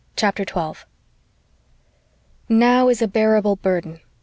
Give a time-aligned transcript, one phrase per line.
[0.15, 0.87] CHAPTER 12
[2.49, 3.99] Now is a bearable burden.